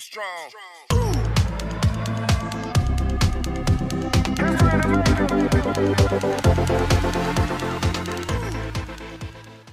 [0.00, 0.50] it strong.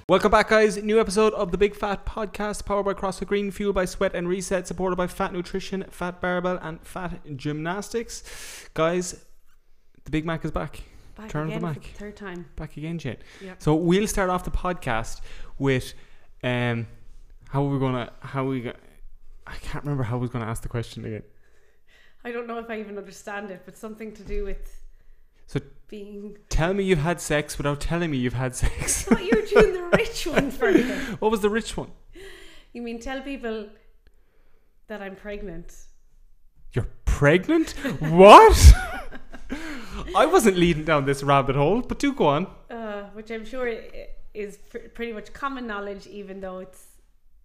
[0.08, 0.82] Welcome back, guys.
[0.82, 4.28] New episode of the Big Fat Podcast, powered by CrossFit Green, fueled by Sweat and
[4.28, 8.68] Reset, supported by Fat Nutrition, Fat Barbell, and Fat Gymnastics.
[8.74, 9.24] Guys,
[10.04, 10.82] the Big Mac is back.
[11.16, 12.46] Back Turn of the again for the third time.
[12.56, 13.18] Back again, Jayne.
[13.42, 13.54] Yeah.
[13.58, 15.20] So we'll start off the podcast
[15.58, 15.92] with
[16.42, 16.86] um,
[17.50, 18.72] how we're gonna, how we, go-
[19.48, 21.22] I can't remember how I was gonna ask the question again.
[22.24, 24.80] I don't know if I even understand it, but something to do with
[25.46, 26.36] So- being.
[26.50, 29.06] Tell me you've had sex without telling me you've had sex.
[29.10, 30.84] I thought you were doing the rich one first.
[31.20, 31.90] what was the rich one?
[32.72, 33.68] You mean tell people
[34.88, 35.74] that I'm pregnant?
[36.74, 37.70] You're pregnant?
[38.00, 38.72] what?
[40.16, 42.46] I wasn't leading down this rabbit hole, but do go on.
[42.70, 43.66] Uh, which I'm sure
[44.34, 46.84] is pr- pretty much common knowledge, even though it's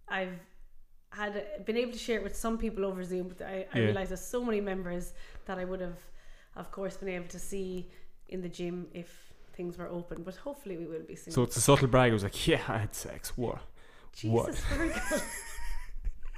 [0.10, 0.38] I've
[1.14, 3.86] had been able to share it with some people over Zoom, but I, I Yeah.
[3.86, 5.14] realize there's so many members
[5.46, 6.00] that I would have,
[6.56, 7.90] of course, been able to see
[8.30, 9.10] in the gym if
[9.56, 10.24] things were open.
[10.24, 11.34] But hopefully, we will be soon.
[11.34, 12.12] So it's a subtle brag.
[12.12, 13.38] I was like, yeah, I had sex.
[13.38, 13.60] What?
[14.24, 14.48] what?
[14.54, 15.00] Jesus, Virgo.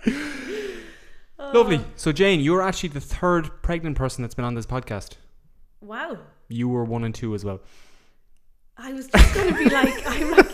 [1.38, 1.82] Oh, Lovely.
[1.98, 5.18] So Jayne, you're actually the third pregnant person that's been on this podcast.
[5.82, 6.18] Wow.
[6.48, 7.60] You were one and two as well.
[8.78, 10.48] I was just going to be like, I'm like,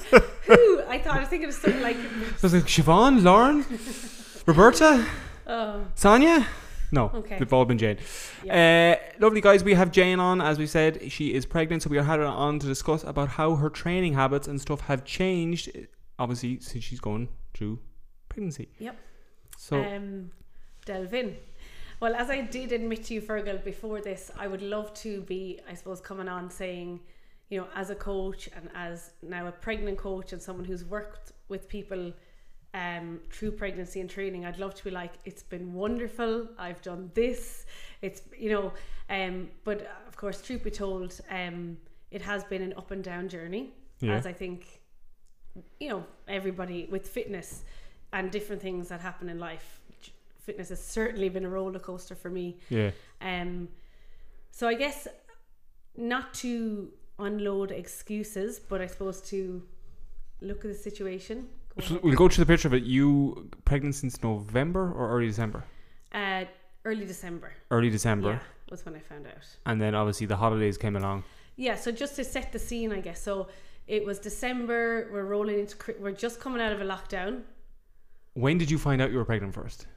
[0.46, 0.82] who?
[0.88, 3.64] I thought I was thinking of something like, So I was like, Siobhan, Lauren,
[4.46, 5.06] Roberta,
[5.48, 6.48] oh, Sonia.
[6.94, 7.40] No, Okay.
[7.40, 7.98] they've all been Jayne.
[8.50, 10.42] Uh, lovely guys, we have Jayne on.
[10.42, 13.30] As we said, she is pregnant, so we are had her on to discuss about
[13.30, 15.70] how her training habits and stuff have changed.
[16.20, 17.80] Obviously, since she's gone through
[18.28, 18.68] pregnancy.
[18.80, 18.98] Yep.
[19.58, 20.32] So um,
[20.86, 21.38] delve in.
[22.02, 25.60] Well, as I did admit to you, Fergal, before this, I would love to be,
[25.70, 27.00] I suppose, coming on saying,
[27.50, 31.32] you know, as a coach and as now a pregnant coach and someone who's worked
[31.48, 32.12] with people
[32.74, 36.48] um, through pregnancy and training, I'd love to be like, it's been wonderful.
[36.58, 37.66] I've done this.
[38.02, 38.72] It's, you know,
[39.10, 41.78] um, but uh, of course, truth be told, um,
[42.12, 44.16] it has been an up and down journey, Yeah.
[44.16, 44.82] as I think,
[45.80, 47.64] you know, everybody with fitness
[48.14, 49.80] and different things that happen in life.
[50.40, 52.58] Fitness has certainly been a roller coaster for me.
[52.70, 53.68] yeah, Um,
[54.50, 55.08] so I guess
[55.98, 59.62] not to unload excuses, but I suppose to
[60.42, 61.48] look at the situation.
[61.80, 62.84] So we'll go to the picture of it.
[62.84, 65.64] You pregnant since November or early December?
[66.14, 66.46] Uh,
[66.86, 67.54] early December.
[67.72, 68.40] Early December, Yeah,
[68.70, 69.46] was when I found out.
[69.66, 71.24] and then obviously the holidays came along.
[71.56, 73.22] Yeah, so just to set the scene, I guess.
[73.22, 73.48] So
[73.88, 75.10] it was December.
[75.12, 75.76] We're rolling into.
[76.00, 77.42] We're just coming out of a lockdown.
[78.34, 79.88] When did you find out you were pregnant first?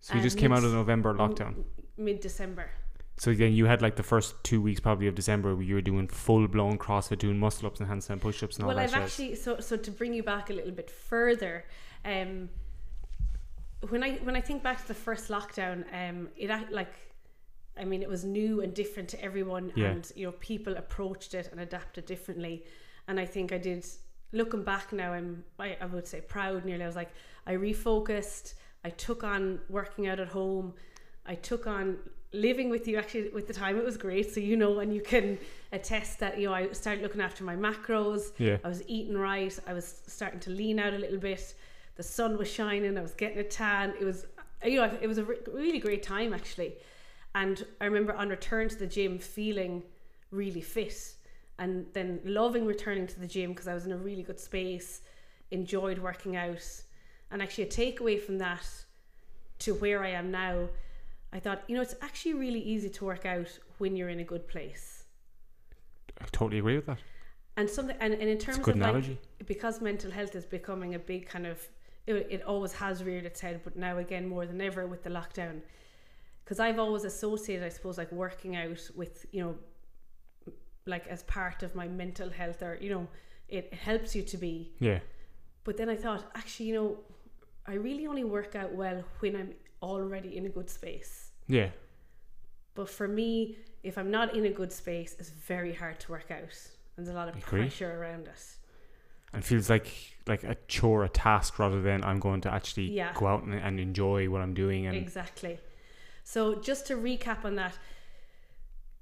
[0.00, 1.64] So you Uh, just came out of November lockdown.
[1.96, 2.70] Mid December.
[3.22, 5.80] So then you had like the first two weeks probably of December where you were
[5.80, 8.74] doing full blown CrossFit, doing muscle ups and handstand push ups and all that.
[8.74, 8.98] well, I've shit.
[8.98, 11.64] actually so so to bring you back a little bit further.
[12.04, 12.48] Um,
[13.90, 16.92] when I when I think back to the first lockdown, um, it act like,
[17.78, 19.90] I mean, it was new and different to everyone, Yeah.
[19.90, 22.64] and you know, people approached it and adapted differently.
[23.06, 23.86] And I think I did.
[24.32, 26.64] Looking back now, I'm I, I would say proud.
[26.64, 27.12] Nearly, I was like,
[27.46, 28.54] I refocused.
[28.84, 30.74] I took on working out at home.
[31.24, 31.98] I took on
[32.32, 32.96] living with you.
[32.96, 34.32] Actually, with the time, it was great.
[34.34, 35.38] So you know, and you can
[35.72, 38.32] attest that you know I started looking after my macros.
[38.38, 38.58] Yeah.
[38.64, 39.56] I was eating right.
[39.66, 41.54] I was starting to lean out a little bit.
[41.96, 42.96] The sun was shining.
[42.96, 43.94] I was getting a tan.
[44.00, 44.26] It was,
[44.64, 46.74] you know, it was a re- really great time actually.
[47.34, 49.82] And I remember on return to the gym feeling
[50.30, 51.14] really fit
[51.58, 55.02] and then loving returning to the gym because I was in a really good space,
[55.50, 56.82] enjoyed working out.
[57.30, 58.66] And actually, a takeaway from that
[59.60, 60.68] to where I am now,
[61.32, 63.48] I thought, you know, it's actually really easy to work out
[63.78, 65.04] when you're in a good place.
[66.20, 66.98] I totally agree with that.
[67.56, 70.46] And something, and, and in terms It's a good of like, because mental health is
[70.46, 71.58] becoming a big kind of
[72.06, 75.10] it, it always has reared its head but now again more than ever with the
[75.10, 75.60] lockdown
[76.44, 79.54] because i've always associated i suppose like working out with you know
[80.86, 83.06] like as part of my mental health or you know
[83.48, 84.98] it helps you to be Yeah.
[85.64, 86.98] but then i thought actually you know
[87.66, 91.70] i really only work out well when i'm already in a good space Yeah.
[92.74, 96.30] but for me if i'm not in a good space it's very hard to work
[96.30, 96.38] out
[96.96, 97.60] and there's a lot of Agree.
[97.62, 98.44] pressure around it
[99.34, 99.88] And feels like
[100.26, 103.12] like a chore, a task rather than I'm going to actually Yeah.
[103.14, 105.58] go out and, and enjoy what I'm doing and Exactly.
[106.22, 107.74] So just to recap on that,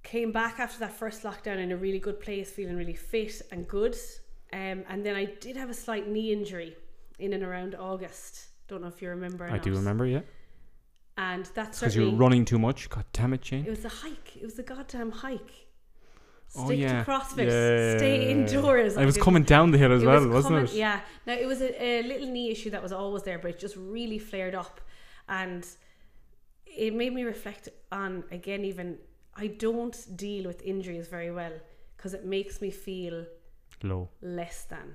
[0.02, 3.68] came back after that first lockdown in a really good place, feeling really fit and
[3.68, 3.94] good.
[4.52, 6.76] Um, and then I did have a slight knee injury
[7.18, 8.46] in and around August.
[8.68, 9.44] Don't know if you remember.
[9.46, 10.20] I do remember, yeah.
[11.16, 12.88] And that's Because you were certainly running too much.
[12.88, 14.36] God damn it, it was a hike.
[14.36, 15.66] It was a goddamn hike.
[16.56, 17.04] Oh, Stick Oh, yeah.
[17.04, 17.46] to CrossFit.
[17.46, 17.98] Yeah.
[17.98, 18.96] Stay indoors.
[18.96, 20.72] I was didn't- coming down the hill as it well, was wasn't coming- it?
[20.78, 21.00] Yeah.
[21.26, 23.76] Now it was a, a little knee issue that was always there, but it just
[23.76, 24.80] really flared up,
[25.28, 25.66] and
[26.66, 28.98] it made me reflect on again even
[29.36, 31.52] I don't deal with injuries very well
[31.96, 33.26] because it makes me feel
[33.82, 34.08] Low.
[34.22, 34.94] less than.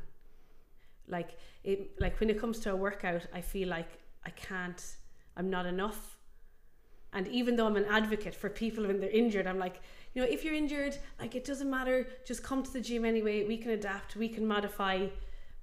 [1.07, 3.89] Like it like when it comes to a workout, I feel like
[4.25, 4.83] I can't
[5.37, 6.17] I'm not enough.
[7.13, 9.81] And even though I'm an advocate for people when they're injured, I'm like,
[10.13, 13.45] you know, if you're injured, like it doesn't matter, just come to the gym anyway.
[13.45, 15.07] We can adapt, we can modify.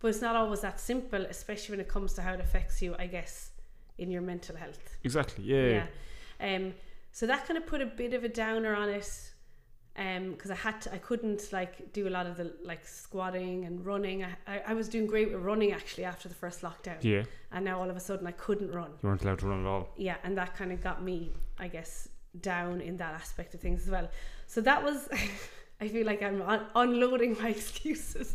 [0.00, 2.96] But it's not always that simple, especially when it comes to how it affects you,
[2.98, 3.50] I guess,
[3.98, 4.96] in your mental health.
[5.04, 5.44] Exactly.
[5.44, 5.86] Yeah.
[6.40, 6.56] Yeah.
[6.56, 6.74] Um.
[7.12, 9.31] So that kind of put a bit of a downer on it.
[9.94, 13.66] Um, because I had to, I couldn't like do a lot of the like squatting
[13.66, 14.24] and running.
[14.24, 17.24] I, I, I was doing great with running actually after the first lockdown, Yeah.
[17.52, 18.90] and now all of a sudden I couldn't run.
[19.02, 19.90] You weren't allowed to run at all.
[19.98, 22.08] Yeah, and that kind of got me, I guess,
[22.40, 24.08] down in that aspect of things as well.
[24.46, 25.10] So that was,
[25.82, 28.34] I feel like I'm un- unloading my excuses,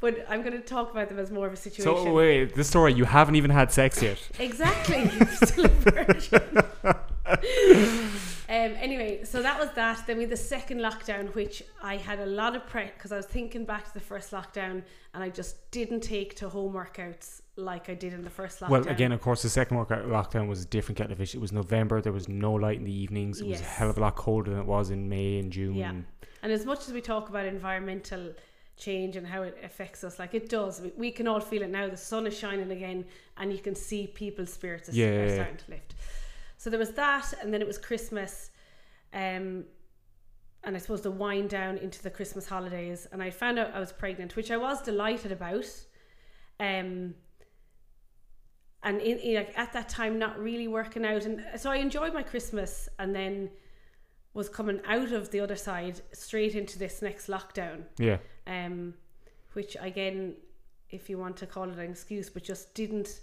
[0.00, 1.84] but I'm going to talk about them as more of a situation.
[2.04, 4.18] So wait, this story you haven't even had sex yet.
[4.40, 5.08] Exactly.
[5.44, 6.64] Still a virgin.
[8.50, 10.04] Um, anyway, so that was that.
[10.08, 13.16] Then we had the second lockdown, which I had a lot of prep because I
[13.16, 14.82] was thinking back to the first lockdown
[15.14, 18.70] and I just didn't take to home workouts like I did in the first lockdown.
[18.70, 21.32] Well, again, of course, the second workout lockdown was a different kettle of fish.
[21.32, 22.00] It was November.
[22.00, 23.40] There was no light in the evenings.
[23.40, 25.76] It was a hell of a lot colder than it was in May and June.
[25.76, 25.92] Yeah.
[26.42, 28.32] And as much as we talk about environmental
[28.76, 31.70] change and how it affects us, like it does, we, we can all feel it
[31.70, 31.88] now.
[31.88, 33.04] The sun is shining again,
[33.36, 35.34] and you can see people's spirits are, Yeah, are yeah, yeah.
[35.34, 35.94] starting to lift.
[36.60, 38.50] So there was that, and then it was Christmas,
[39.14, 39.64] um,
[40.62, 43.08] and I suppose the wind down into the Christmas holidays.
[43.10, 45.64] And I found out I was pregnant, which I was delighted about.
[46.60, 47.14] Um,
[48.82, 52.12] and in, in, like at that time, not really working out, and so I enjoyed
[52.12, 53.48] my Christmas, and then
[54.34, 58.18] was coming out of the other side straight into this next lockdown Yeah.
[58.46, 58.92] um,
[59.54, 60.34] which again,
[60.90, 63.20] if you want to call it an excuse, but just didn't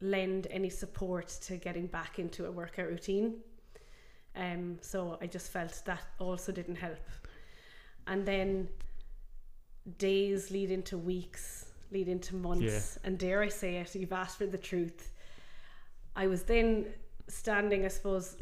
[0.00, 3.36] lend any support to getting back into a workout routine.
[4.36, 7.06] Um, so I just felt that also didn't help.
[8.06, 8.68] And then
[9.98, 14.46] days lead into weeks, lead into months, and dare I say it, you've asked for
[14.46, 15.12] the truth.
[16.16, 16.86] I was then
[17.28, 18.36] standing, I suppose,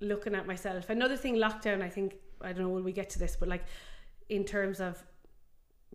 [0.00, 0.90] looking at myself.
[0.90, 3.64] Another thing, lockdown, I think, I don't know, when we get to this, but like
[4.28, 5.02] in terms of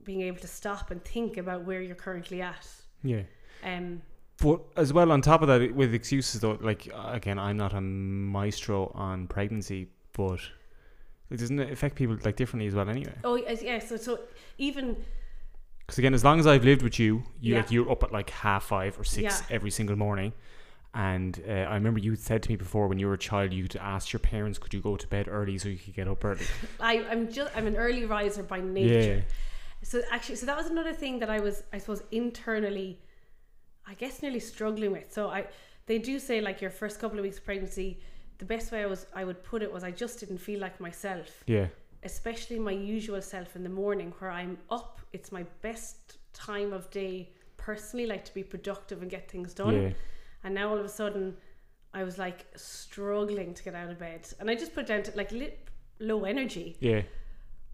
[0.04, 2.68] being able to stop and think about where you're currently at.
[3.04, 3.24] Yeah.
[3.64, 4.02] Um,
[4.42, 7.82] But as well, on top of that, with excuses though, like again, I'm not a
[7.82, 10.40] maestro on pregnancy, but
[11.32, 13.14] it doesn't affect people like differently as well anyway.
[13.24, 13.80] oh yeah.
[13.80, 14.20] So so
[14.58, 14.98] even
[15.80, 17.60] Because again, as long as I've lived with you, you Yeah.
[17.62, 19.56] like you're up at like half five or six Yeah.
[19.56, 20.34] every single morning.
[20.94, 23.76] And uh, I remember you said to me before when you were a child, you'd
[23.78, 26.46] ask your parents, "Could you go to bed early so you could get up early?"
[26.80, 29.16] I I'm just I'm an early riser by nature.
[29.16, 29.22] Yeah,
[29.82, 33.00] So actually, so that was another thing that I was, I suppose, internally,
[33.88, 35.12] I guess, nearly struggling with.
[35.14, 35.46] So I,
[35.86, 38.00] they do say like your first couple of weeks of pregnancy,
[38.38, 40.80] the best way I was, I would put it was I just didn't feel like
[40.80, 41.68] myself, yeah,
[42.04, 45.00] especially my usual self in the morning where I'm up.
[45.14, 49.82] It's my best time of day personally, like to be productive and get things done.
[49.82, 49.90] yeah,
[50.44, 51.38] And now all of a sudden,
[51.94, 55.04] I was like struggling to get out of bed, and I just put it down
[55.04, 56.76] to like lit, low energy.
[56.80, 57.04] yeah,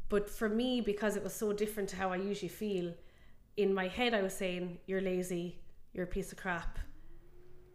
[0.09, 2.93] But for me, because it was so different to how I usually feel,
[3.57, 5.57] in my head I was saying, "You're lazy.
[5.93, 6.79] You're a piece of crap.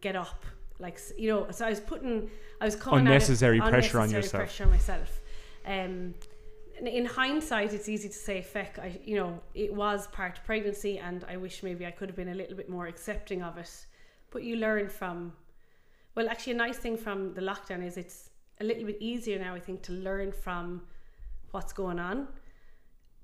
[0.01, 0.45] Get up."
[0.79, 2.29] Like you know, so I was putting,
[2.61, 4.41] I was coming Unnecessary pressure on unnecessary yourself.
[4.41, 5.21] Pressure on myself.
[5.65, 6.13] Um,
[6.79, 10.99] in hindsight, it's easy to say, "Feck," I, you know, it was part of pregnancy,
[10.99, 13.87] and I wish maybe I could have been a little bit more accepting of it.
[14.29, 15.33] But you learn from,
[16.13, 19.55] well, actually, a nice thing from the lockdown is it's a little bit easier now,
[19.55, 20.83] I think, to learn from
[21.51, 22.27] what's going on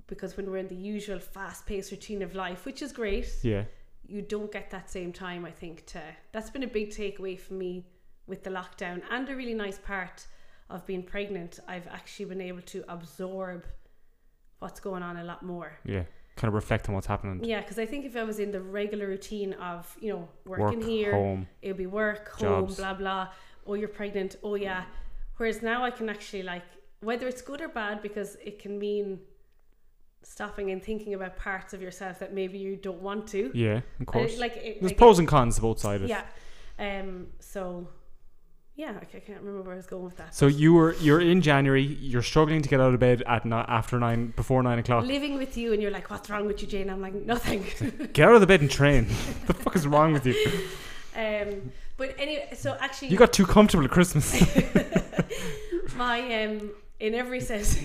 [0.07, 3.63] because when we're in the usual fast-paced routine of life which is great yeah,
[4.07, 7.53] you don't get that same time i think to that's been a big takeaway for
[7.53, 7.85] me
[8.27, 10.25] with the lockdown and a really nice part
[10.69, 13.65] of being pregnant i've actually been able to absorb
[14.59, 16.03] what's going on a lot more yeah.
[16.35, 17.43] Kind of reflect on what's happening.
[17.43, 20.59] yeah because i think if i was in the regular routine of you know Work,
[20.59, 21.47] working here home.
[21.61, 22.77] it would be work, home, Jobs.
[22.77, 23.27] blah blah.
[23.67, 24.35] Oh, you're pregnant.
[24.43, 24.83] Oh yeah.
[25.37, 26.63] Whereas now I can actually like
[27.01, 29.19] whether it's good or bad because it can mean
[30.23, 33.51] stopping and thinking about parts of yourself that maybe you don't want to.
[33.53, 34.37] Yeah, of course.
[34.37, 36.03] like it, There's like pros and cons to both sides.
[36.05, 36.23] yeah.
[36.79, 37.27] Um.
[37.39, 37.87] So
[38.75, 40.33] yeah, I, can't remember where I was going with that.
[40.33, 41.83] So you were you're in January.
[41.83, 45.05] You're struggling to get out of bed at ni- after nine before nine o'clock.
[45.05, 46.89] living with you and you're like, what's wrong with you, Jayne?
[46.89, 47.65] I'm like, nothing.
[48.13, 49.07] Get out of the bed and train.
[49.45, 50.35] the fuck is wrong with you?
[51.15, 51.71] um.
[51.95, 54.33] But anyway, so actually, You got too comfortable at Christmas.
[55.95, 57.77] my um in every sense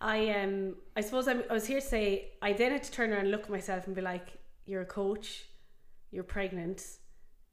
[0.00, 3.10] I um I suppose I'm, I was here to say I then had to turn
[3.10, 4.28] around and look at myself and be like
[4.66, 5.44] you're a coach
[6.10, 6.82] you're pregnant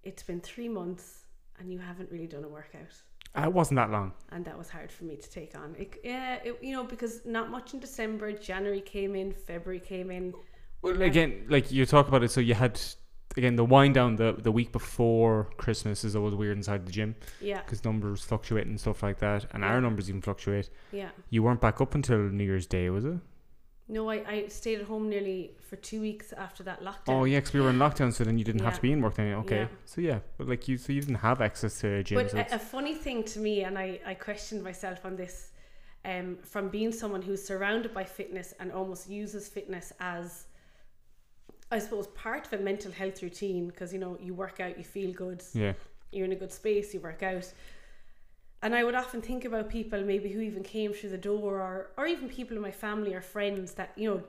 [0.04, 1.26] it's been three months
[1.60, 2.94] and you haven't really done a workout.
[3.38, 4.14] Uh, It wasn't that long.
[4.32, 5.76] And that was hard for me to take on.
[5.78, 8.32] It, yeah, it, you know, because not much in December.
[8.32, 10.34] January came in, February came in.
[10.82, 12.80] Well, again, like you talk about it, so you had
[13.38, 17.16] again the wind down the the week before Christmas is always weird inside the gym
[17.42, 20.70] Yeah, because numbers fluctuate and stuff like that, and our numbers even fluctuate.
[20.92, 21.10] yeah.
[21.30, 23.18] You weren't back up until New Year's Day, was it?
[23.90, 27.08] No, I, I stayed at home nearly for two weeks after that lockdown.
[27.08, 28.76] Oh yeah, because we were in lockdown, so then you didn't have Yeah.
[28.78, 29.34] to be in work then.
[29.36, 29.68] Okay, Yeah.
[29.86, 32.18] so yeah, but like you, so you didn't have access to a gym.
[32.18, 35.52] But so a, a funny thing to me, and I, I questioned myself on this,
[36.04, 40.48] um, from being someone who's surrounded by fitness and almost uses fitness as,
[41.72, 44.84] I suppose, part of a mental health routine because you know you work out, you
[44.84, 45.74] feel good, yeah,
[46.12, 47.52] you're in a good space, you work out.
[48.64, 51.92] And I would often think about people maybe who even came through the door or
[51.98, 54.24] or even people in my family or friends that, you know,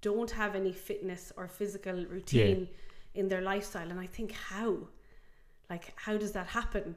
[0.00, 2.68] don't have any fitness or physical routine
[3.14, 3.90] in their lifestyle.
[3.90, 4.78] And I think how?
[5.68, 6.96] Like how does that happen?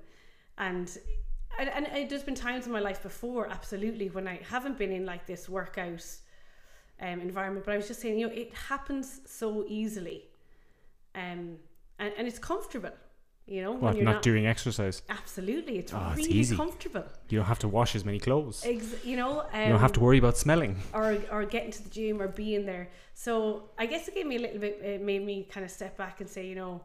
[0.57, 0.95] And
[1.59, 4.91] and, and it- there's been times in my life before, absolutely, when I haven't been
[4.91, 6.05] in like this workout
[7.01, 7.65] um, environment.
[7.65, 10.25] But I was just saying, you know, it happens so easily,
[11.15, 11.57] um,
[11.99, 12.91] and, and it's comfortable.
[13.45, 15.01] You know, what you're not, doing exercise.
[15.09, 16.55] Absolutely, it's Oh, it's really easy.
[16.55, 17.03] comfortable.
[17.27, 18.63] You don't have to wash as many clothes.
[18.65, 20.77] Ex- you know, um, you don't have to worry about smelling.
[20.93, 22.89] or or getting to the gym or being there.
[23.13, 24.79] So I guess it gave me a little bit.
[24.81, 26.83] It made me kind of step back and say, you know,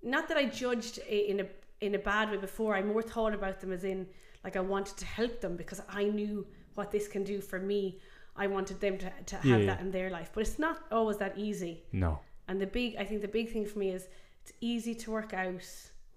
[0.00, 1.46] not that I judged in a
[1.80, 2.76] in a bad way before.
[2.76, 4.06] I more thought about them as in
[4.44, 7.98] like I wanted to help them because I knew what this can do for me.
[8.36, 11.18] I wanted them to to have Yeah, that in their life, but it's not always
[11.18, 11.82] that easy.
[11.92, 12.18] No.
[12.48, 14.08] And the big, I think the big thing for me is
[14.42, 15.64] it's easy to work out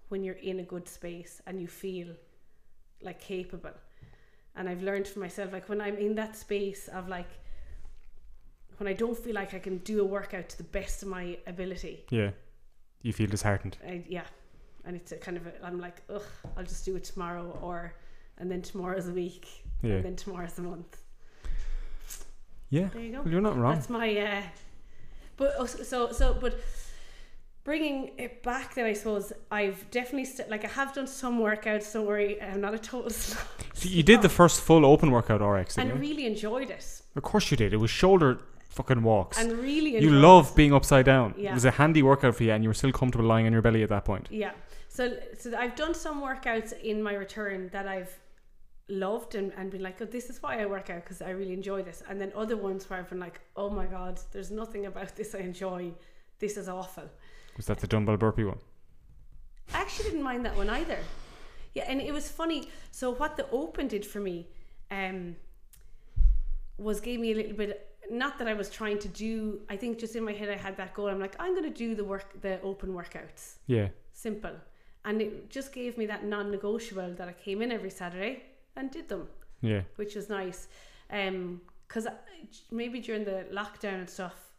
[0.08, 2.08] when you're in a good space and you feel
[3.02, 3.72] like capable.
[4.56, 7.30] And I've learned for myself, like when I'm in that space of like,
[8.78, 11.38] when I don't feel like I can do a workout to the best of my
[11.46, 12.30] ability, Yeah.
[13.02, 13.78] You feel disheartened.
[13.86, 14.24] I, yeah.
[14.84, 16.22] And it's a kind of, a, I'm like, ugh,
[16.56, 17.94] I'll just do it tomorrow or,
[18.38, 19.46] and then tomorrow's a week
[19.82, 19.94] Yeah.
[19.94, 21.00] and then tomorrow's a month.
[22.70, 22.88] Yeah.
[22.92, 23.22] There you go.
[23.22, 23.74] Well, you're not wrong.
[23.74, 24.42] That's my uh
[25.36, 26.58] but oh, so so, so but
[27.64, 31.92] bringing it back then I suppose I've definitely st- like I have done some workouts
[31.92, 33.46] don't worry I'm not a total slob.
[33.74, 35.94] So you did the first full open workout RX, and you?
[35.94, 37.72] really enjoyed it of course you did.
[37.72, 39.38] It was shoulder fucking walks.
[39.38, 40.20] and really enjoyed you it.
[40.20, 41.34] love being upside down.
[41.36, 41.50] Yeah.
[41.50, 43.62] It was a handy workout for you, and you were still comfortable lying on your
[43.62, 44.26] belly at that point.
[44.30, 44.52] yeah
[44.88, 48.12] so so I've done some workouts in my return that I've
[48.88, 51.52] loved and, and been like oh this is why I work out because I really
[51.52, 54.86] enjoy this and then other ones where I've been like oh my god there's nothing
[54.86, 55.92] about this I enjoy
[56.38, 57.04] this is awful
[57.56, 58.58] Was that the dumbbell burpee one?
[59.74, 60.98] I actually didn't mind that one either.
[61.74, 62.70] Yeah, and it was funny.
[62.90, 64.46] So what the open did for me,
[64.90, 65.36] um,
[66.78, 67.84] was gave me a little bit.
[68.10, 69.60] Not that I was trying to do.
[69.68, 71.08] I think just in my head I had that goal.
[71.08, 73.88] I'm like, I'm going to do the work, the open workouts, Yeah.
[74.12, 74.54] simple,
[75.04, 78.42] and it just gave me that non-negotiable that I came in every Saturday
[78.78, 79.28] and did them,
[79.60, 79.82] Yeah.
[79.96, 80.68] which was nice.
[81.10, 82.06] Um, because
[82.70, 84.52] maybe during the lockdown and stuff,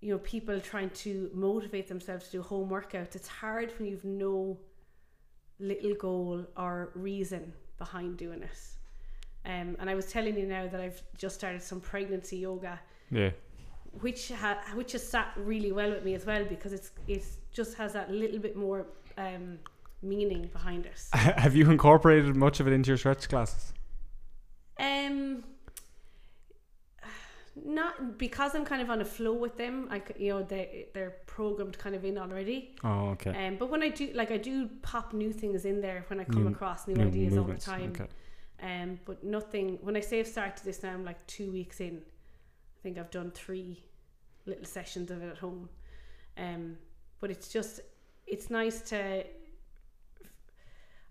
[0.00, 4.04] you know, people trying to motivate themselves to do home workouts, it's hard when you've
[4.04, 4.58] no
[5.58, 8.58] little goal or reason behind doing it.
[9.46, 12.78] Um, and I was telling you now that I've just started some pregnancy yoga,
[13.10, 13.30] Yeah.
[14.00, 17.74] which ha- which has sat really well with me as well because it's it's just
[17.78, 18.86] has that little bit more
[19.16, 19.58] um,
[20.02, 21.02] meaning behind it.
[21.14, 23.72] Have you incorporated much of it into your stretch classes?
[24.78, 25.44] Um,
[27.64, 29.88] not because I'm kind of on a flow with them.
[29.90, 32.76] I you know they they're programmed kind of in already.
[32.84, 33.46] Oh, okay.
[33.46, 36.24] Um, but when I do like I do pop new things in there when I
[36.24, 37.92] come New- across new, New ideas all the time.
[37.94, 38.06] Okay.
[38.62, 39.78] Um, but nothing.
[39.82, 41.96] When I say I've started this now, I'm like two weeks in.
[41.98, 43.82] I think I've done three
[44.46, 45.68] little sessions of it at home.
[46.38, 46.76] Um,
[47.20, 47.80] but it's just
[48.26, 49.24] it's nice to.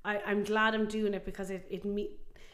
[0.05, 2.11] I I'm glad I'm doing it because it it me.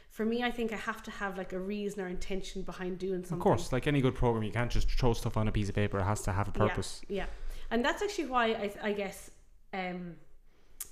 [0.09, 3.23] For me, I think I have to have like a reason or intention behind doing
[3.23, 3.37] something.
[3.37, 5.75] Of course, like any good program, you can't just throw stuff on a piece of
[5.75, 5.99] paper.
[5.99, 6.67] It has to have a Yeah.
[6.67, 7.01] purpose.
[7.09, 7.25] Yeah,
[7.69, 9.31] and that's actually why I, I guess
[9.73, 10.15] um,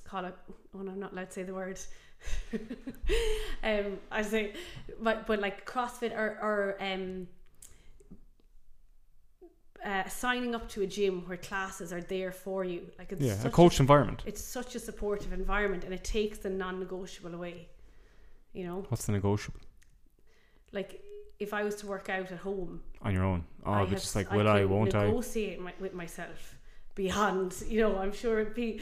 [0.03, 0.35] call it.
[0.75, 1.79] Oh, no, I'm not allowed to say the word.
[3.63, 4.53] um, I say,
[4.99, 7.27] but but like CrossFit or or um,
[9.85, 12.81] uh, signing up to a gym where classes are there for you.
[12.99, 14.23] Like it's Yeah, such a coached environment.
[14.25, 17.67] it's such a supportive environment, and it takes the non-negotiable away.
[18.53, 19.59] You know, What's the negotiable
[20.71, 21.01] like
[21.39, 23.43] if I was to work out at home, on your own?
[23.65, 25.05] Oh, I just like, will I, can won't I?
[25.07, 26.55] negotiate my, with myself
[26.95, 28.81] beyond, you know, I'm sure it'd be.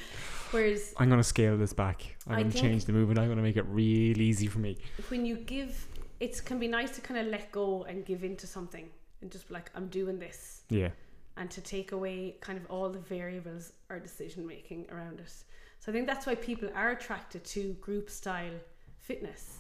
[0.52, 2.16] Whereas I'm going to scale this back.
[2.28, 3.20] I'm I going to change the movement.
[3.20, 4.78] I'm going to make it real easy for me.
[5.10, 5.88] when you give,
[6.20, 8.90] it can be nice to kind of let go and give into something
[9.22, 10.90] and just be like, I'm doing this, Yeah.
[11.38, 15.32] and to take away kind of all the variables or decision making around it.
[15.80, 18.54] So I think that's why people are attracted to group style
[19.00, 19.60] fitness.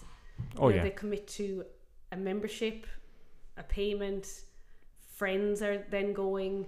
[0.57, 0.83] Oh yeah.
[0.83, 1.65] They commit to
[2.11, 2.85] a membership,
[3.57, 4.27] a payment,
[5.15, 6.65] friends are then going,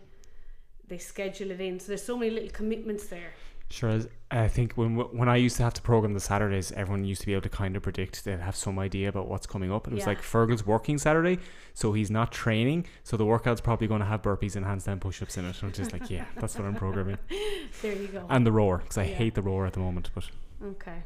[0.87, 1.79] they schedule it in.
[1.79, 3.33] So there's so many little commitments there.
[3.73, 3.99] Sure.
[4.29, 7.25] I think when when I used to have to program the Saturdays, everyone used to
[7.27, 8.23] be able to kind of predict.
[8.23, 9.85] They'd have some idea about what's coming up.
[9.87, 10.09] And it was Yeah.
[10.09, 11.39] like Fergal's working Saturday,
[11.73, 12.85] so he's not training.
[13.03, 15.55] So the workout's probably going to have burpees and handstand push-ups in it.
[15.59, 17.17] And I'm just like, yeah, that's what I'm programming.
[17.81, 18.27] There you go.
[18.29, 19.15] And the roar, because I Yeah.
[19.15, 20.11] hate the roar at the moment.
[20.13, 20.29] But
[20.63, 21.01] Okay.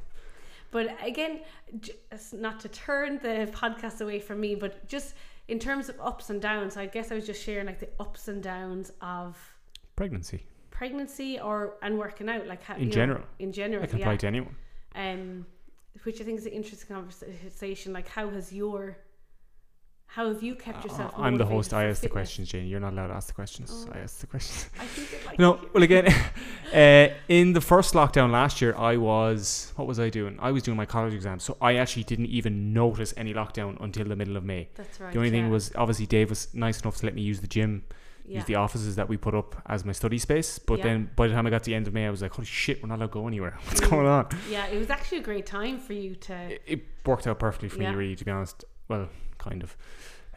[0.72, 1.40] But again,
[1.80, 5.16] j- it's not to turn the podcast away from me, but just
[5.48, 8.28] in terms of ups and downs, I guess I was just sharing like the ups
[8.28, 9.38] and downs of
[9.96, 10.46] pregnancy
[10.78, 13.98] pregnancy or and working out, like how in you know, general, in general, I can
[13.98, 14.06] yeah.
[14.06, 14.56] apply to anyone.
[14.96, 15.46] um,
[16.04, 17.92] which I think is an interesting conversation.
[17.92, 18.98] Like, how has your,
[20.06, 21.14] how have you kept yourself?
[21.18, 21.74] Uh, I'm the host.
[21.74, 22.68] I ask the questions, Jayne.
[22.68, 23.88] You're not allowed to ask the questions.
[23.90, 23.94] Oh.
[23.96, 24.70] I ask the questions.
[24.80, 26.08] I think like No, well again,
[26.74, 30.38] uh, in the first lockdown last year, I was what was I doing?
[30.40, 34.06] I was doing my college exams, so I actually didn't even notice any lockdown until
[34.06, 34.70] the middle of May.
[34.76, 35.12] that's right.
[35.12, 35.38] The only yeah.
[35.38, 37.84] thing was obviously Dave was nice enough to let me use the gym,
[38.28, 38.38] yeah.
[38.38, 40.60] use the offices that we put up as my study space.
[40.60, 40.84] But Yeah.
[40.86, 42.46] then by the time I got to the end of May, I was like, holy
[42.46, 43.58] shit, we're not allowed to go anywhere.
[43.66, 44.28] What's going on?
[44.50, 46.34] yeah, it was actually a great time for you to.
[46.54, 47.92] It, it worked out perfectly for Yeah.
[47.92, 48.66] me, really, to be honest.
[48.88, 49.76] Well, kind of.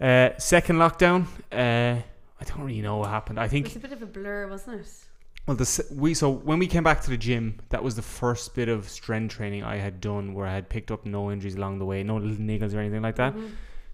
[0.00, 2.00] Uh, second lockdown, uh,
[2.40, 3.38] I don't really know what happened.
[3.38, 3.66] I think.
[3.66, 4.92] It was a bit of a blur, wasn't it?
[5.46, 8.54] Well, the we so when we came back to the gym, that was the first
[8.54, 11.78] bit of strength training I had done where I had picked up no injuries along
[11.80, 13.34] the way, no little niggles or anything like that.
[13.34, 13.50] Mhm.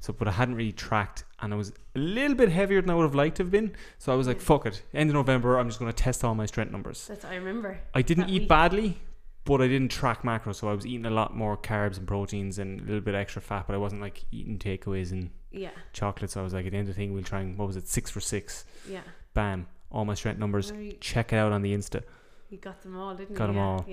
[0.06, 2.94] So, but I hadn't really tracked, and I was a little bit heavier than I
[2.94, 3.72] would have liked to have been.
[3.98, 6.34] So I was like, "Fuck it!" End of November, I'm just going to test all
[6.36, 7.06] my strength numbers.
[7.08, 7.78] That's I remember.
[7.92, 8.48] I didn't eat week.
[8.48, 8.98] badly,
[9.44, 12.58] but I didn't track macros, so I was eating a lot more carbs and proteins
[12.60, 13.66] and a little bit extra fat.
[13.66, 16.30] But I wasn't like eating takeaways and Yeah, chocolate.
[16.30, 17.76] So I was like, at the end of the thing, we'll try and what was
[17.76, 18.64] it, six for six?
[18.88, 19.00] yeah.
[19.34, 19.66] Bam!
[19.90, 20.70] All my strength numbers.
[20.70, 22.02] You, Check it out on the Insta.
[22.48, 23.50] you got them all, didn't Got you?
[23.50, 23.86] 'em yeah, all.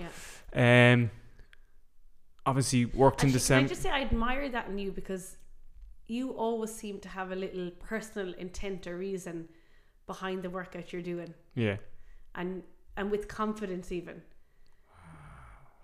[0.56, 0.94] Yeah.
[0.94, 1.12] Um,
[2.46, 3.70] obviously worked in Actually, can I December.
[3.70, 5.38] just say I admire that in you because
[6.08, 9.48] you always seem to have a little personal intent or reason
[10.08, 11.78] behind the workout you're doing, Yeah,
[12.36, 12.64] and
[12.98, 14.22] and with confidence even.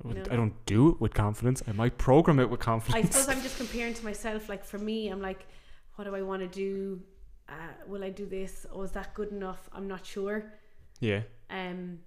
[0.04, 0.34] I, wouldn't- No.
[0.34, 1.62] I don't do it with confidence.
[1.68, 3.06] I might program it with confidence.
[3.06, 4.48] I suppose I'm just comparing to myself.
[4.50, 5.46] Like for me, I'm like,
[5.96, 7.02] what do I want to do?
[7.50, 7.54] Uh,
[7.88, 8.66] will I do this?
[8.72, 9.70] Or is that good enough?
[9.74, 10.54] I'm not sure.
[11.00, 12.00] yeah, Um,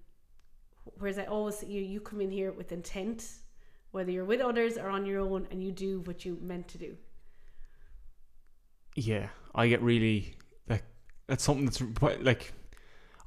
[0.98, 3.28] whereas I always you, you come in here with intent,
[3.90, 6.78] whether you're with others or on your own, and you do what you meant to
[6.78, 6.96] do.
[8.94, 9.28] Yeah.
[9.54, 10.34] I get really
[10.68, 10.84] like
[11.26, 11.82] that's something that's
[12.22, 12.52] like.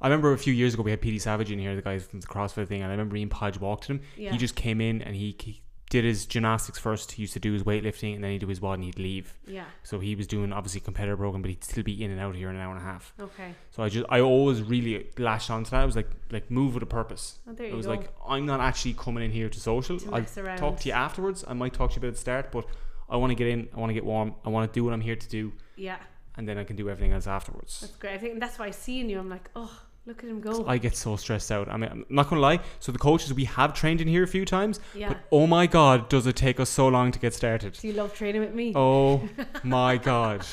[0.00, 2.20] I remember a few years ago we had PD Savage in here, the guy from
[2.20, 4.00] the CrossFit thing, and I remember Ian Podge walked to him.
[4.16, 4.30] Yeah.
[4.32, 7.12] He just came in and he, he did his gymnastics first.
[7.12, 9.32] He used to do his weightlifting and then he'd do his WOD and he'd leave.
[9.46, 9.64] yeah.
[9.84, 12.50] So he was doing obviously competitor program, but he'd still be in and out here
[12.50, 13.14] in an hour and a half.
[13.18, 13.54] Okay.
[13.70, 15.80] So I just I always really lashed onto that.
[15.80, 17.38] I was like like move with a purpose.
[17.48, 17.92] Oh, there It you was go.
[17.92, 19.98] like I'm not actually coming in here to social.
[19.98, 20.24] to I'll
[20.58, 21.42] talk to you afterwards.
[21.48, 22.66] I might talk to you about the start, but
[23.08, 23.68] I want to get in.
[23.74, 24.34] I want to get warm.
[24.44, 25.96] I want to do what I'm here to do, Yeah,
[26.36, 27.80] and then I can do everything else afterwards.
[27.80, 28.14] that's great.
[28.14, 29.18] I think that's why I see in you.
[29.18, 29.70] I'm like, oh,
[30.06, 30.64] look at him go.
[30.66, 31.68] I get so stressed out.
[31.68, 32.60] I mean, I'm not gonna lie.
[32.80, 35.08] So the coaches we have trained in here a few times, yeah.
[35.08, 37.72] but oh my god, does it take us so long to get started?
[37.80, 38.72] Do you love training with me?
[38.74, 39.22] Oh
[39.62, 40.44] my god!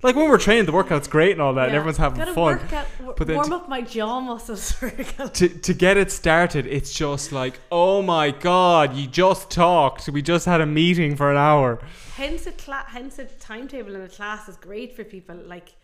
[0.00, 2.58] Like when we're training, the workout's great and all that, and everyone's having Gotta fun.
[2.58, 4.74] Work out, w- But then warm to- up my jaw muscles.
[5.34, 10.08] to, to get it started, it's just like, oh my god, you just talked.
[10.08, 11.80] We just had a meeting for an hour.
[12.14, 15.34] hence a cla- hence a timetable in a class is great for people.
[15.34, 15.74] Like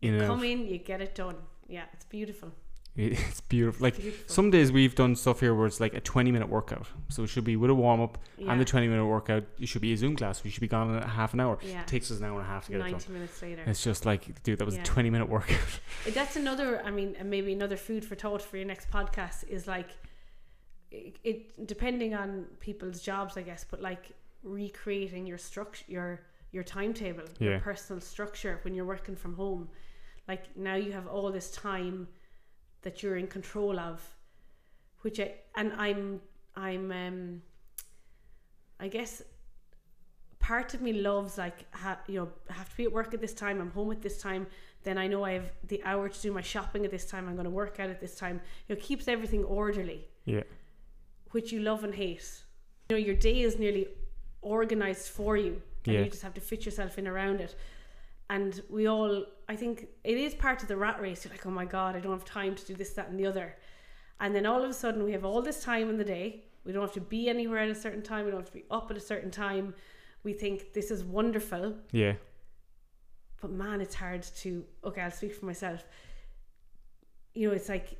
[0.00, 1.36] You know, come in, you get it done.
[1.68, 2.50] Yeah, it's beautiful.
[2.96, 3.84] it's beautiful.
[3.84, 4.24] Like beautiful.
[4.34, 6.86] some days we've done stuff here where it's like a 20 minute workout.
[7.08, 8.50] So it should be with a warm up yeah.
[8.50, 9.44] and the 20 minute workout.
[9.58, 10.42] It should be a Zoom class.
[10.42, 11.58] We should be gone in a half an hour.
[11.62, 11.82] yeah.
[11.82, 12.90] It takes us an hour and a half to get it done.
[12.92, 13.62] Ninety minutes later.
[13.66, 14.82] It's just like, dude, that was Yeah.
[14.82, 15.58] a 20 minute workout.
[16.12, 16.82] That's another.
[16.84, 19.90] I mean, maybe another food for thought for your next podcast is like
[20.90, 24.10] it, it depending on people's jobs, I guess, but like
[24.42, 26.20] recreating your structure, your
[26.52, 27.50] your timetable, Yeah.
[27.50, 29.68] your personal structure when you're working from home.
[30.26, 32.08] Like now you have all this time
[32.82, 34.00] that you're in control of,
[35.02, 36.20] which I and I'm
[36.56, 37.42] I'm um
[38.78, 39.22] I guess
[40.38, 43.34] part of me loves like ha, you know have to be at work at this
[43.34, 44.46] time i'm home at this time
[44.84, 47.34] then i know i have the hour to do my shopping at this time i'm
[47.34, 50.42] going to work out at this time you know keeps everything orderly Yeah.
[51.32, 52.42] which you love and hate
[52.88, 53.88] you know your day is nearly
[54.40, 56.00] organized for you and Yeah.
[56.04, 57.54] you just have to fit yourself in around it
[58.30, 61.50] and we all i think it is part of the rat race you're like oh
[61.50, 63.54] my god i don't have time to do this that and the other.
[64.20, 66.44] And then all of a sudden we have all this time in the day.
[66.64, 68.26] We don't have to be anywhere at a certain time.
[68.26, 69.74] We don't have to be up at a certain time.
[70.24, 71.74] We think this is wonderful.
[71.92, 72.14] Yeah.
[73.40, 75.84] but man it's hard to okay i'll speak for myself.
[77.34, 77.98] You know it's like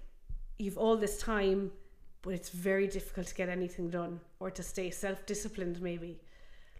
[0.58, 1.70] you've all this time
[2.22, 5.80] but it's very difficult to get anything done or to stay self disciplined.
[5.80, 6.20] Maybe,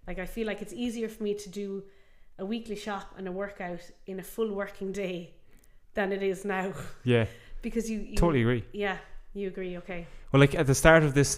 [0.06, 1.82] like I feel like it's easier for me to do
[2.42, 5.16] a weekly shop and a workout in a full working day
[5.94, 6.72] than it is now
[7.05, 7.26] Yeah,
[7.62, 8.64] because you, you totally agree.
[8.72, 8.96] yeah
[9.35, 11.31] you agree okay Well, like at the start of this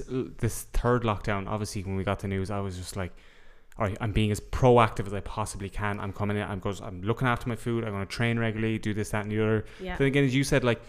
[0.45, 3.13] this third lockdown, obviously when we got the news, I was just like,
[3.79, 5.95] "All right, I'm being as proactive as I possibly can.
[6.03, 6.45] I'm coming in.
[6.53, 6.81] I'm goes.
[6.89, 7.85] I'm looking after my food.
[7.85, 10.35] I'm going to train regularly, do this, that, and the other." yeah Then again, as
[10.35, 10.81] you said, like,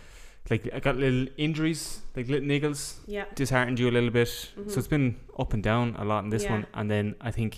[0.51, 4.27] like I got little injuries, like little niggles, yeah disheartened you a little bit.
[4.57, 4.69] Mhm.
[4.71, 6.51] So it's been up and down a lot in this Yeah.
[6.55, 6.63] one.
[6.73, 7.51] And then I think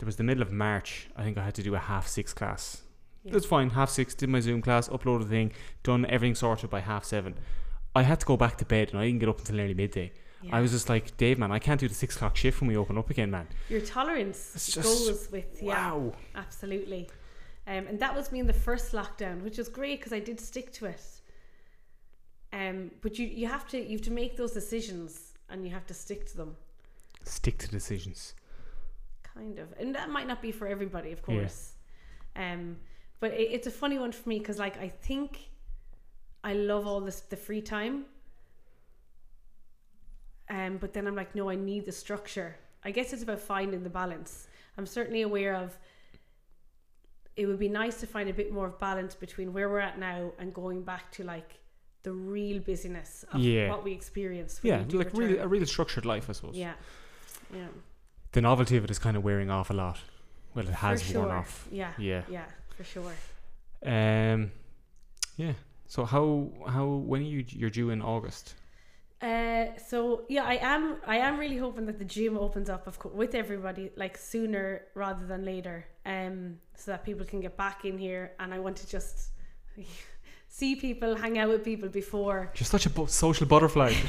[0.00, 1.08] there was the middle of March.
[1.16, 2.82] I think I had to do a half six class.
[3.22, 3.32] Yeah.
[3.34, 3.70] That's fine.
[3.70, 7.34] Half six, did my Zoom class, uploaded the thing, done everything sorted by half seven.
[7.94, 10.12] I had to go back to bed and I didn't get up until nearly midday.
[10.42, 10.56] yeah.
[10.56, 12.76] I was just like, Dave, man, I can't do the six o'clock shift when we
[12.76, 13.46] open up again, man.
[13.68, 16.12] your tolerance It's just- goes with yeah Wow.
[16.34, 17.10] absolutely
[17.66, 20.40] um, and that was me in the first lockdown which was great because I did
[20.40, 21.02] stick to it
[22.52, 25.86] um, but you you have to you have to make those decisions and you have
[25.88, 26.56] to stick to them
[27.24, 28.34] Stick to decisions.
[29.34, 31.34] Kind of and that might not be for everybody of Yeah.
[31.34, 31.72] course.
[32.36, 32.76] Um
[33.20, 35.50] but it, it's a funny one for me because like i think
[36.42, 38.04] i love all this the free time.
[40.48, 42.56] Um but then i'm like no i need the structure.
[42.82, 44.48] I guess it's about finding the balance.
[44.78, 45.78] I'm certainly aware of
[47.36, 49.98] it would be nice to find a bit more of balance between where we're at
[49.98, 51.58] now and going back to like
[52.02, 53.68] the real busyness of Yeah.
[53.68, 56.56] what we experience Yeah, we like really, a real structured life, I suppose.
[56.56, 56.72] yeah.
[57.54, 57.68] Yeah
[58.32, 59.98] The novelty of it is kind of wearing off a lot.
[60.54, 61.68] Well, it has for worn off.
[61.70, 62.22] yeah Yeah.
[62.28, 62.44] yeah
[62.76, 63.12] for sure
[63.84, 64.52] Um.
[65.36, 65.54] Yeah.
[65.86, 68.54] So how how when are you you're due in August?
[69.22, 70.96] Uh, so yeah, I am.
[71.06, 74.82] I am really hoping that the gym opens up, of course, with everybody like sooner
[74.94, 75.84] rather than later.
[76.06, 79.32] Um, so that people can get back in here, and I want to just
[80.50, 82.52] see people, hang out with people before.
[82.56, 83.94] You're such a bu- social butterfly.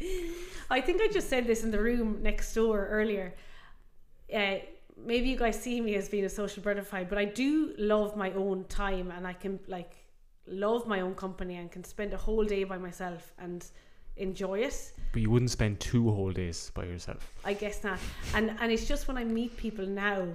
[0.70, 3.34] I think I just said this in the room next door earlier.
[4.34, 4.56] Uh,
[4.96, 8.32] maybe you guys see me as being a social butterfly, but I do love my
[8.32, 9.92] own time, and I can like
[10.46, 13.64] love my own company and can spend a whole day by myself and
[14.16, 14.92] enjoy it.
[15.12, 17.32] but you wouldn't spend two whole days by yourself.
[17.44, 17.98] I guess not.
[18.34, 20.26] And and it's just when I meet people now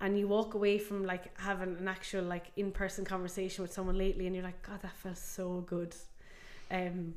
[0.00, 3.98] and you walk away from like having an actual like in person conversation with someone
[3.98, 5.94] lately and you're like, God, that felt so good.
[6.70, 7.14] Um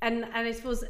[0.00, 0.84] and and I suppose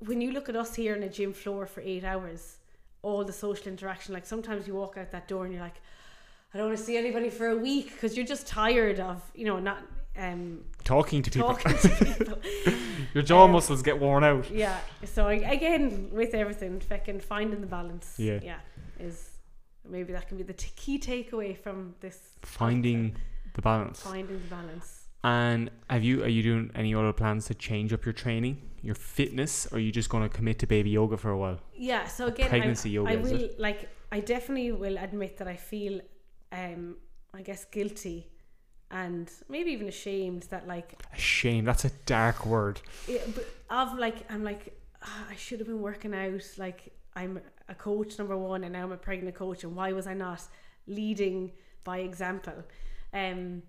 [0.00, 2.56] when you look at us here on a gym floor for eight hours,
[3.02, 5.80] all the social interaction, like sometimes you walk out that door and you're like,
[6.54, 9.44] I don't want to see anybody for a week because you're just tired of, you
[9.46, 9.78] know, not
[10.18, 12.38] um Talking to people, talking to people.
[13.14, 14.50] your jaw Um, muscles get worn out.
[14.50, 14.78] Yeah.
[15.04, 18.14] So again, with everything, fucking finding the balance.
[18.18, 18.40] Yeah.
[18.42, 18.58] Yeah.
[18.98, 19.29] Is
[19.90, 22.18] maybe that can be the t- key takeaway from this.
[22.42, 23.16] Finding
[23.54, 24.00] the balance.
[24.00, 25.06] Finding the balance.
[25.22, 28.94] And have you are you doing any other plans to change up your training, your
[28.94, 31.60] fitness, or are you just going to commit to baby yoga for a while?
[31.74, 32.06] Yeah.
[32.06, 33.88] So again, Pregnancy I, yoga, I will like.
[34.12, 36.00] I definitely will admit that I feel,
[36.52, 36.96] um,
[37.34, 38.28] I guess guilty,
[38.90, 41.64] and maybe even ashamed that like A shame.
[41.66, 42.80] That's a dark word.
[43.06, 46.42] it, but of like I'm like ah, I should have been working out.
[46.56, 50.06] Like I'm a coach number one, and now I'm a pregnant coach, and why was
[50.06, 50.42] I not
[50.86, 51.52] leading
[51.84, 52.64] by example?
[53.14, 53.62] Um,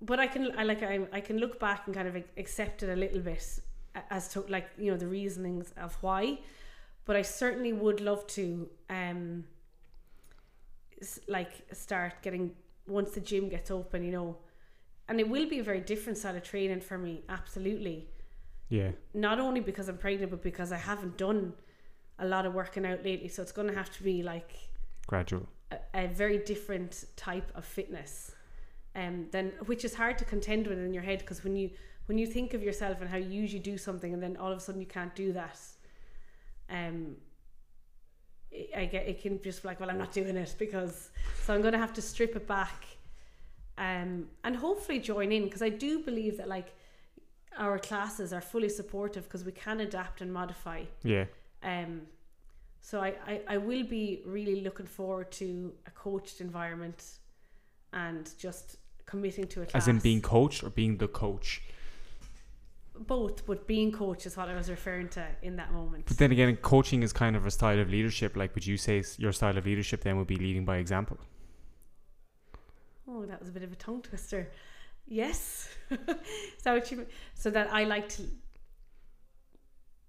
[0.00, 2.90] but I can I like I I can look back and kind of accept it
[2.90, 3.60] a little bit
[4.10, 6.38] as to like you know the reasonings of why.
[7.04, 9.44] But I certainly would love to um
[11.28, 12.52] like start getting
[12.86, 14.36] once the gym gets open, you know,
[15.08, 18.08] and it will be a very different style of training for me, absolutely.
[18.68, 18.92] Yeah.
[19.14, 21.52] Not only because I'm pregnant, but because I haven't done
[22.18, 23.28] a lot of working out lately.
[23.28, 24.52] So it's going to have to be like
[25.06, 25.46] Gradual.
[25.70, 28.32] a, a very different type of fitness,
[28.94, 31.70] um, then which is hard to contend with in your head because when you
[32.06, 34.58] when you think of yourself and how you usually do something, and then all of
[34.58, 35.58] a sudden you can't do that,
[36.70, 37.16] um,
[38.52, 41.10] I- I get it can just be like, well, I'm not doing it because
[41.42, 42.84] so I'm going to have to strip it back,
[43.76, 46.72] um, and hopefully join in because I do believe that like
[47.58, 50.84] our classes are fully supportive because we can adapt and modify.
[51.02, 51.24] Yeah.
[51.66, 52.02] Um,
[52.80, 57.04] so I, I, I will be really looking forward to a coached environment
[57.92, 59.82] and just committing to a class.
[59.82, 61.62] As in being coached or being the coach.
[62.98, 66.04] both, but being coach is what I was referring to in that moment.
[66.06, 68.36] But then again, coaching is kind of a style of leadership.
[68.36, 71.18] Like, would you say your style of leadership then would be leading by example?
[73.08, 74.50] oh, that was a bit of a tongue twister.
[75.06, 75.98] Yes, is
[76.64, 77.06] that what you mean?
[77.34, 78.22] So that I like to.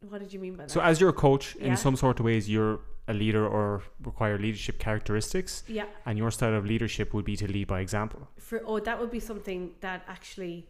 [0.01, 0.71] What did you mean by that?
[0.71, 1.67] So, as you're a coach, Yeah.
[1.69, 6.29] in some sort of ways, you're a leader or require leadership characteristics, yeah, and your
[6.31, 8.27] style of leadership would be to lead by example.
[8.37, 10.67] for oh that would be something that actually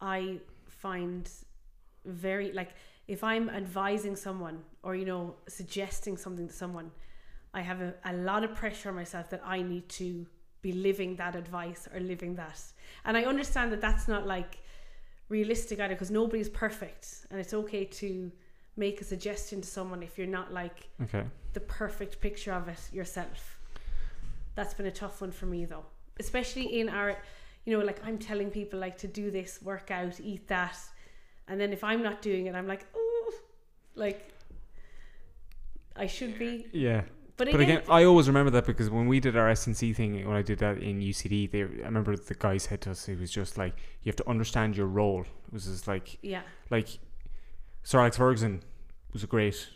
[0.00, 1.28] I find
[2.04, 2.70] very like
[3.08, 6.90] if I'm advising someone or you know suggesting something to someone,
[7.54, 10.26] I have a, a lot of pressure on myself that I need to
[10.60, 12.60] be living that advice or living that.
[13.04, 14.58] And I understand that that's not like
[15.28, 18.30] realistic either because nobody's perfect and it's okay to
[18.76, 21.24] make a suggestion to someone if you're not like Okay.
[21.52, 23.58] the perfect picture of it yourself.
[24.54, 25.84] That's been a tough one for me though,
[26.18, 27.16] especially in our,
[27.64, 30.76] you know, like I'm telling people like to do this, work out, eat that,
[31.48, 33.32] and then if I'm not doing it, I'm like, oh,
[33.94, 34.30] like
[35.96, 36.66] I should be.
[36.72, 37.02] Yeah.
[37.38, 40.26] But But again, again, I always remember that because when we did our SNC thing,
[40.26, 43.18] when I did that in UCD, they, I remember the guy said to us, it
[43.18, 45.22] was just like, you have to understand your role.
[45.46, 46.88] It was just like, yeah, like,
[47.84, 48.62] Sir Alex Ferguson
[49.12, 49.68] was a great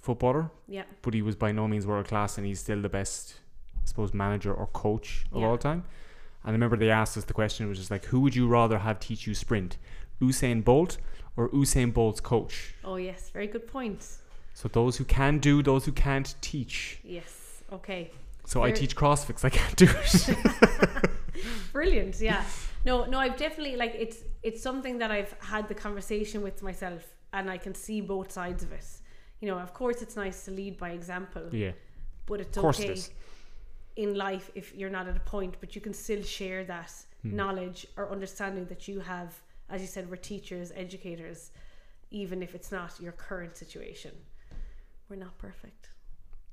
[0.00, 3.34] footballer, yeah, but he was by no means world class, and he's still the best,
[3.76, 5.46] I suppose, manager or coach of Yeah.
[5.48, 5.84] all time.
[6.42, 8.78] And I remember they asked us the question, which is like, who would you rather
[8.78, 9.76] have teach you sprint,
[10.22, 10.96] Usain Bolt
[11.36, 12.74] or Usain Bolt's coach?
[12.82, 14.16] oh yes, very good point.
[14.60, 16.98] So those who can do, those who can't teach.
[17.02, 18.10] Yes, okay,
[18.44, 20.36] So I teach CrossFit 'cause I can't do it.
[21.72, 22.20] brilliant.
[22.20, 22.44] Yeah,
[22.84, 27.02] no, no, I've definitely like it's it's something that I've had the conversation with myself,
[27.32, 28.84] and I can see both sides of it.
[29.40, 31.46] You know, of course, it's nice to lead by example.
[31.52, 31.72] yeah,
[32.26, 33.10] but it's okay it
[33.96, 36.92] in life if you're not at a point but you can still share that
[37.22, 37.36] Hmm.
[37.36, 39.30] knowledge or understanding that you have
[39.68, 41.50] as you said we're teachers educators
[42.10, 44.12] even if it's not your current situation
[45.10, 45.90] we're not perfect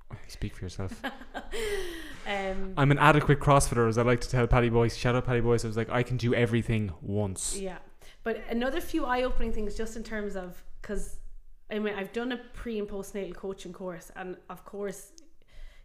[0.29, 0.93] Speak for yourself.
[2.27, 4.95] um I'm an adequate CrossFitter, as I like to tell Paddy Boyce.
[4.95, 5.63] Shout out Paddy Boyce.
[5.65, 7.57] I was like, I can do everything once.
[7.57, 7.77] yeah
[8.23, 11.17] but another few eye-opening things just in terms of because
[11.71, 15.11] I mean I've done a pre and postnatal coaching course and of course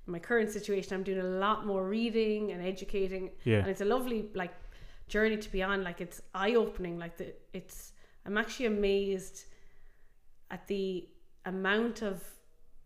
[0.07, 3.59] in my current situation I'm doing a lot more reading and educating Yeah.
[3.59, 4.55] and it's a lovely like
[5.09, 7.93] journey to be on like it's eye-opening like the it's
[8.25, 9.45] i'm actually amazed
[10.51, 11.07] at the
[11.45, 12.23] amount of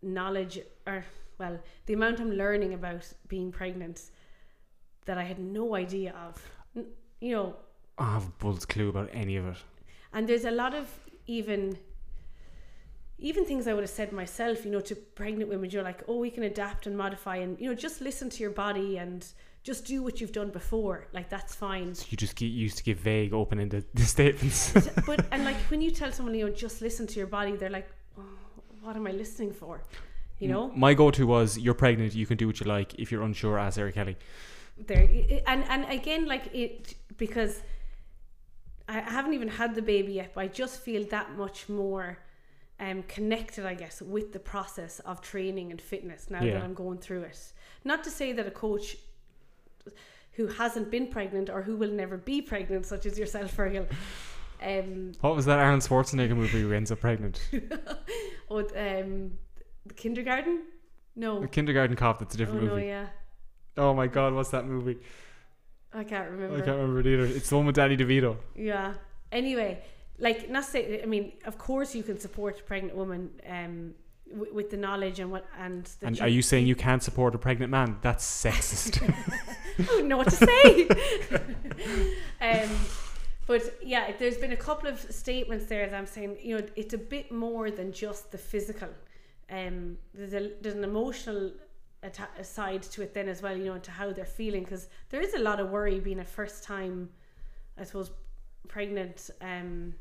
[0.06, 1.04] knowledge or
[1.38, 4.10] well the amount i'm learning about being pregnant
[5.04, 6.42] that i had no idea of
[7.20, 7.54] you know
[7.98, 9.56] I have a bull's clue about any of it.
[10.12, 10.86] and there's a lot of
[11.26, 11.78] even
[13.18, 16.18] even things I would have said myself, you know, to pregnant women, you're like, oh,
[16.18, 19.26] we can adapt and modify and, you know, just listen to your body and
[19.62, 21.06] just do what you've done before.
[21.14, 21.94] Like, that's fine.
[21.94, 24.72] So you just get used to give vague, open-ended statements.
[25.06, 27.70] but, and like, when you tell someone, you know, just listen to your body, they're
[27.70, 27.88] like,
[28.18, 28.22] oh,
[28.86, 29.82] what am I listening for?
[30.38, 30.70] You know?
[30.76, 32.14] My go-to was, "You're pregnant.
[32.14, 32.94] You can do what you like.
[32.94, 34.16] If you're unsure, ask Eric Kelly."
[34.78, 35.08] there
[35.46, 37.62] and and again like it because
[38.86, 42.18] I haven't even had the baby yet but I just feel that much more
[42.78, 46.54] um connected I guess with the process of training and fitness now Yeah.
[46.54, 47.38] that I'm going through it
[47.84, 48.98] not to say that a coach
[50.32, 53.86] who hasn't been pregnant or who will never be pregnant such as yourself Fergal
[54.66, 57.40] um What was that Arnold Schwarzenegger movie who ends up pregnant?
[58.48, 59.32] or um
[59.86, 60.62] the kindergarten
[61.14, 62.18] no The Kindergarten Cop.
[62.18, 62.86] That's a oh different no movie.
[62.86, 63.06] yeah
[63.78, 64.98] Oh my God, what's that movie?
[65.92, 66.56] I can't remember.
[66.56, 67.26] I can't remember it either.
[67.26, 68.36] It's the one with Danny DeVito.
[68.54, 68.94] Yeah.
[69.32, 69.82] Anyway,
[70.18, 71.02] like not say.
[71.02, 73.94] I mean, of course you can support a pregnant woman um,
[74.30, 75.88] w- with the knowledge and what and.
[76.02, 77.98] And are you saying you can't support a pregnant man?
[78.02, 79.02] That's sexist.
[79.78, 80.88] I don't know what to say.
[82.40, 82.70] um,
[83.46, 86.38] but yeah, there's been a couple of statements there that I'm saying.
[86.42, 88.88] You know, it's a bit more than just the physical.
[89.50, 91.52] Um, there's a there's an emotional
[92.02, 93.56] atta- side to it then as well.
[93.56, 96.24] You know, into how they're feeling because there is a lot of worry being a
[96.24, 97.08] first time,
[97.78, 98.10] I suppose,
[98.66, 99.30] pregnant.
[99.40, 99.94] Um,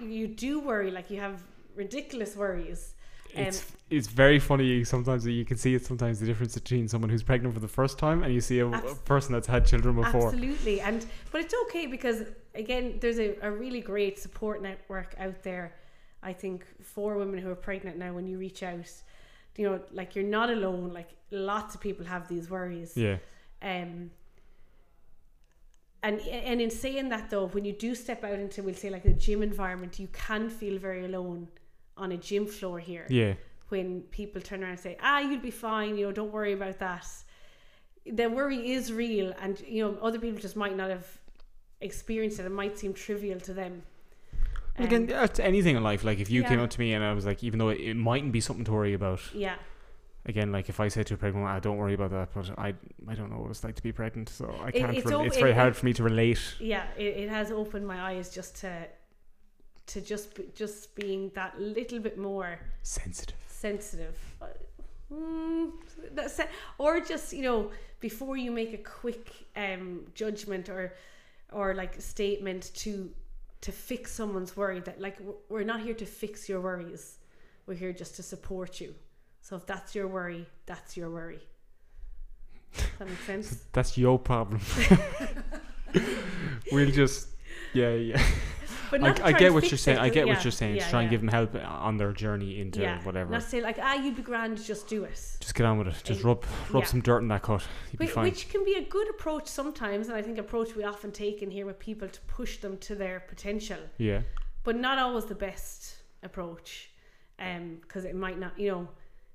[0.00, 1.42] you do worry, like you have
[1.74, 2.94] ridiculous worries.
[3.36, 7.10] Um, it's it's very funny sometimes you can see it sometimes the difference between someone
[7.10, 9.96] who's pregnant for the first time and you see a, a person that's had children
[9.96, 10.28] before.
[10.28, 12.24] Absolutely, and but it's okay because
[12.58, 15.74] again, there's a, a really great support network out there.
[16.22, 18.90] I think for women who are pregnant now, when you reach out,
[19.56, 20.92] you know, like you're not alone.
[20.92, 22.96] Like lots of people have these worries.
[22.96, 23.18] Yeah.
[23.62, 24.10] Um.
[26.02, 29.04] And and in saying that though, when you do step out into we'll say like
[29.04, 31.48] a gym environment, you can feel very alone
[31.96, 33.34] on a gym floor here Yeah.
[33.70, 35.98] when people turn around and say, "Ah, you'll be fine.
[35.98, 37.06] You know, don't worry about that."
[38.06, 41.06] The worry is real, and you know, other people just might not have
[41.80, 43.82] experienced that It might seem trivial to them.
[44.76, 46.04] Again, Um, yeah, it's anything in life.
[46.04, 47.94] Like if you came up to me and I was like, even though it, it
[47.94, 49.20] mightn't be something to worry about.
[49.34, 49.56] yeah,
[50.26, 52.50] Again, like if I said to a pregnant woman, "I don't worry about that," but
[52.58, 52.74] I
[53.08, 54.94] I don't know what it's like to be pregnant, so I can't.
[54.96, 56.40] it's It's, it's very it- hard for me to relate.
[56.60, 58.86] yeah, it, it has opened my eyes just to
[59.86, 63.38] to just just being that little bit more Sensitive.
[63.48, 64.16] sensitive.
[65.12, 65.70] Mm,
[66.12, 66.40] that's
[66.76, 70.92] or just you know before you make a quick um judgment or
[71.52, 73.10] or like statement to
[73.60, 74.80] to fix someone's worry.
[74.80, 77.18] That like we're not here to fix your worries.
[77.66, 78.94] We're here just to support you.
[79.40, 81.40] So if that's your worry, that's your worry.
[82.74, 83.64] Does that make sense?
[83.72, 84.60] That's your problem.
[86.72, 87.28] we'll just,
[87.72, 88.22] yeah, yeah.
[88.90, 89.98] But I, not I try get what you're saying.
[89.98, 90.76] it, I get yeah, what you're saying.
[90.76, 93.02] yeah, to try and give them help on their journey into yeah.
[93.02, 93.30] whatever.
[93.30, 95.14] Not say like ah, you'd be grand, just do it.
[95.40, 96.00] just get on with it.
[96.04, 96.88] Just rub rub yeah.
[96.88, 97.62] some dirt in that cut.
[97.92, 98.24] You'd be Which, fine.
[98.24, 101.50] which can be a good approach sometimes, and I think approach we often take in
[101.50, 104.22] here with people to push them to their potential, yeah.
[104.64, 106.90] but not always the best approach,
[107.38, 108.88] um, because it might not, you know,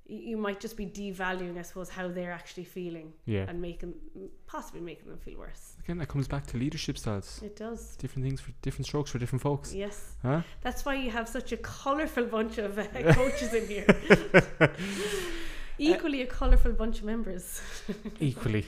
[0.06, 3.46] you, you might just be devaluing, I suppose, how they're actually feeling Yeah.
[3.48, 3.94] and making
[4.48, 5.74] possibly making them feel worse.
[5.84, 7.42] Again, that comes back to leadership styles.
[7.44, 7.96] It does.
[7.98, 9.74] Different things for different strokes for different folks.
[9.74, 10.42] Yes, Huh?
[10.62, 13.86] that's why you have such a colourful bunch of uh, coaches in here.
[15.80, 17.62] Equally a colourful bunch of members.
[18.20, 18.66] Equally.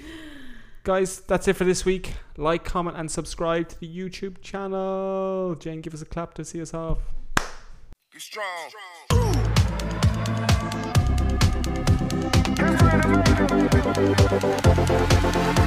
[0.84, 2.14] Guys, that's it for this week.
[2.38, 5.56] Like, comment, and subscribe to the YouTube channel.
[5.56, 7.00] Jayne, give us a clap to see us off.
[8.12, 8.46] Be strong.
[8.70, 8.76] Just
[9.12, 9.45] trying
[12.78, 12.98] ハハ
[14.18, 14.52] ハ
[15.56, 15.65] ハ